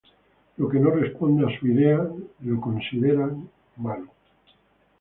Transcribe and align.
Lo 0.57 0.67
que 0.67 0.79
no 0.79 0.89
responde 0.89 1.45
a 1.45 1.59
su 1.59 1.67
idea, 1.67 2.03
lo 2.39 2.59
consideran 2.59 3.47
malo. 3.77 4.07